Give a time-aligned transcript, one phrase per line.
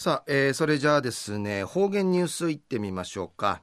[0.00, 3.62] さあ、えー、それじゃあですね、方言ニュースいってみましょうか。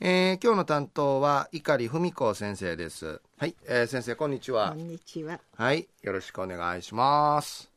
[0.00, 3.20] えー、今日の担当は碇文子先生です。
[3.36, 4.70] はい、えー、先生こんにちは。
[4.70, 5.38] こんにちは。
[5.54, 7.70] はい、よろしくお願いします。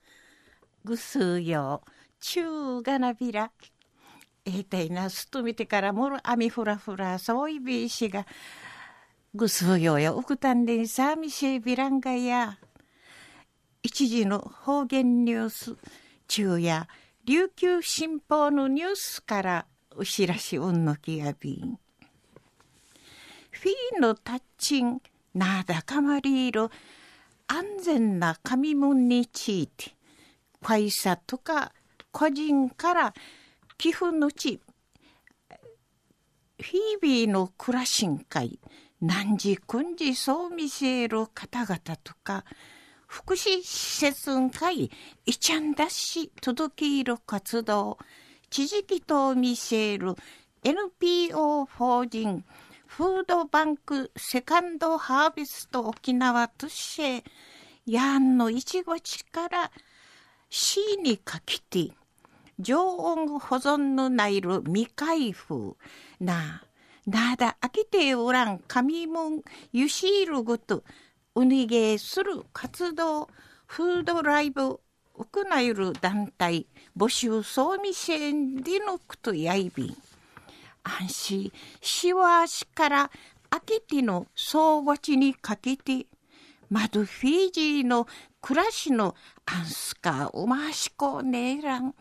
[0.84, 1.84] ぐすよ、
[2.20, 3.52] 中がなびら。
[4.46, 8.26] えー、たいなすと見てからもろあみふらふらそういびしが。
[9.36, 12.58] ぐすよやうくたんでんさみしびらんがや。
[13.84, 15.78] 一時の方言ニュース
[16.28, 16.88] 中や
[17.24, 19.66] 琉球新報のニュースから
[19.96, 21.78] お知らしうんのきやびん。
[23.52, 25.00] フィーのタッチン
[25.36, 26.70] なだかまりいる
[27.48, 29.92] 安全な紙文について
[30.64, 31.74] 会社とか
[32.12, 33.14] 個人から
[33.78, 34.60] 寄付のち
[36.60, 38.60] フィービーの暮らしん会
[39.00, 42.46] 何時く時そう見せる方々とか
[43.12, 44.90] 福祉施設会
[45.26, 47.98] いちゃんだし届ける活動
[48.50, 50.16] 地域と見せる
[50.64, 52.46] NPO 法人
[52.88, 57.30] フードバンクセカンドハーベスト沖縄として
[57.86, 59.72] やんのいちごちから
[60.50, 61.92] C にかきて
[62.60, 65.76] 常温保存のないる未開封
[66.22, 66.72] なあ
[67.10, 69.42] なだ飽きておらん紙もん
[69.74, 70.86] ゆしいるごと
[71.36, 73.30] うにげする活動
[73.66, 74.80] フードライブ
[75.18, 79.96] ウクナイル団体募集総味支援でのくとやいびん
[80.84, 83.12] 安心しわしから
[83.50, 86.08] あけての総合地にかけて
[86.70, 88.08] まどフィジーの
[88.42, 89.16] 暮らしの
[89.46, 91.94] アンスカおましこねえらん。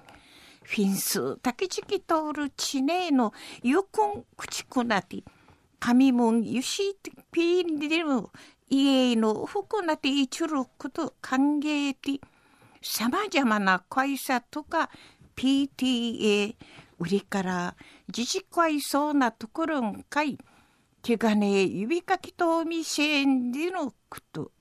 [0.62, 5.24] フィンスたけちき通る地ねのゆくんくちくなて
[5.80, 6.96] 神もんゆし
[7.32, 8.04] ピーで
[8.70, 12.20] も家の服なていちること歓迎で
[12.82, 14.90] さまざまな会社とか
[15.36, 16.54] PTA
[16.98, 17.76] 売りから
[18.08, 20.38] 自治会そうなところんかい
[21.02, 24.52] 手金指かきとみせんでのこと。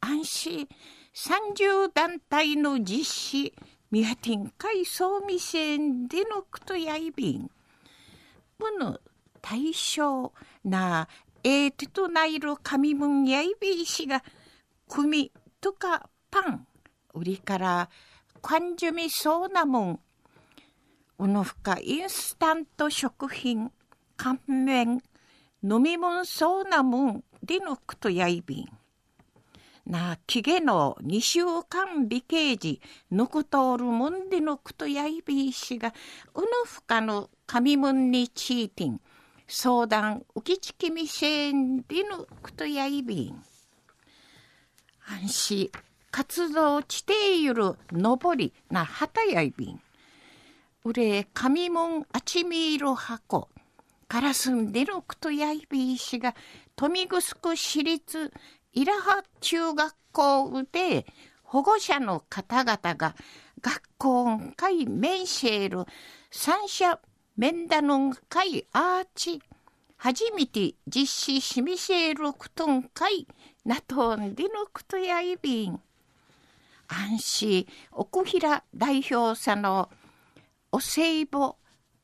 [0.00, 0.68] 安心。
[1.14, 3.54] 30団体の実施
[3.90, 7.50] ミハティン会そうみせんでのことやいびん。
[8.58, 8.98] この
[9.42, 10.32] 対象
[10.64, 11.08] な
[11.44, 14.24] えー、てとないる紙文やいびいしが、
[14.88, 16.66] 組とかパン、
[17.12, 17.90] 売りから、
[18.40, 20.00] かんじゅみそうなもん、
[21.18, 23.70] うのふかインスタント食品、
[24.16, 25.02] 乾麺、
[25.62, 28.68] 飲み物そうなもんでのくとやいびん。
[29.86, 32.80] なあ、きげの二週間美形時、
[33.10, 35.92] のくとおるもんでのくとやいびいしが、
[36.34, 39.00] うのふかの紙もんにチーティン、
[39.46, 43.42] 相談受き付きみせんでぬくとやいびん。
[45.06, 45.70] 安心
[46.10, 49.80] 活動地底ゆるのぼりなはたやいびん。
[50.84, 53.48] うれ神門あちみいろ箱。
[54.08, 56.34] からすんでるくとやいびいしが
[56.76, 58.32] 富城市立
[58.72, 61.06] いらは中学校で
[61.42, 63.14] 保護者の方々が
[63.60, 65.84] 学校会面シェール
[66.30, 66.98] 三者
[67.36, 69.42] 面談の会アーチ
[69.96, 73.26] 初めて実施しみせるくとん会
[73.64, 75.80] なとんでのくとやいびん。
[76.86, 79.88] 安心奥平代表者の
[80.70, 81.56] おせいぼ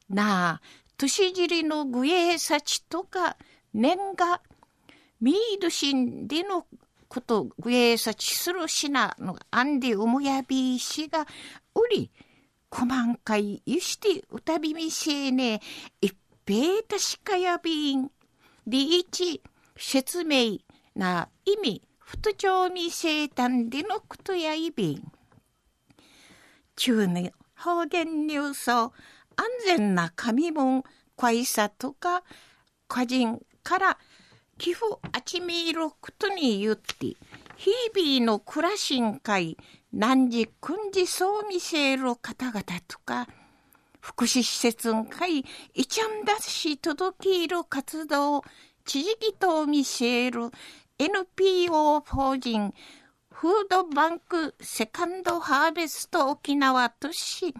[0.09, 0.61] なあ
[0.97, 3.37] 年尻のぐえさちとか
[3.73, 4.41] 年が
[5.21, 6.67] ミードシンでの
[7.09, 11.27] ことぐえさちするしなのあんでおもやびしがう
[11.91, 12.11] り
[12.71, 15.61] 小満開ゆして歌びみせね
[16.01, 16.15] 一
[16.47, 18.11] 平たしかやびん。
[18.67, 19.43] りいち
[19.77, 20.59] 説明
[20.95, 25.13] な意味不調味生誕でのことやいびん。
[26.77, 28.93] 中年方言ニュース安
[29.67, 30.83] 全な紙文
[31.17, 32.23] 会社とか
[32.89, 33.99] 個人から
[34.59, 37.17] 寄付あちみることに言って
[37.57, 39.57] 日々の暮らしん会
[39.93, 43.27] 何時くんじそう見せる方々とか、
[44.01, 45.45] 福祉施設ん会
[45.75, 48.42] いちゃんだし届ける活動、
[48.84, 50.51] 地域と見せる
[50.98, 52.72] NPO 法人
[53.31, 57.54] フードバンクセカンドハーベスト沖縄都市、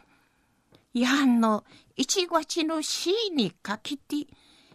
[0.93, 1.65] やんの
[1.97, 4.27] 1月の C にかけて、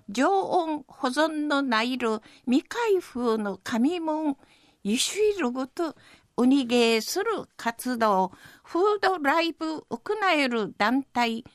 [0.09, 4.37] 常温保存のないる未開封の紙もん、
[4.83, 5.95] ゆしいるごと
[6.37, 8.31] ウニゲーする活動、
[8.63, 9.99] フードライブ行
[10.35, 11.45] える団体、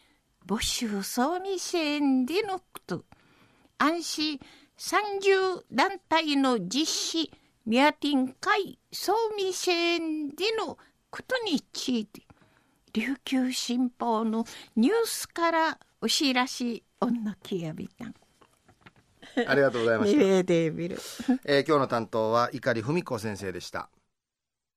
[0.46, 3.04] 募集総味支援でのこと、
[3.76, 4.40] 安心
[4.78, 7.30] 30団体の実施、
[7.66, 10.78] ミアティン会総味支援での
[11.10, 12.22] ことについて、
[12.94, 18.14] 琉球新報のニュースからお知らしおんのきやびたん。
[19.46, 20.18] ありがとうございました。
[21.44, 23.90] えー今日の担当は碇文子先生でした。